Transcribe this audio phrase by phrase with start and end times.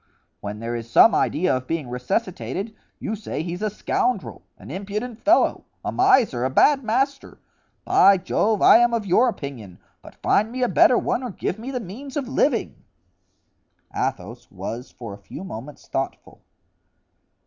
[0.39, 5.23] when there is some idea of being resuscitated, you say he's a scoundrel, an impudent
[5.23, 7.37] fellow, a miser, a bad master!
[7.85, 8.63] By Jove!
[8.63, 11.79] I am of your opinion, but find me a better one or give me the
[11.79, 12.83] means of living."
[13.95, 16.41] Athos was for a few moments thoughtful.